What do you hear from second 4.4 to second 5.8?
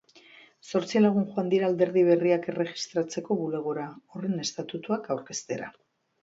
estatutuak aurkeztera.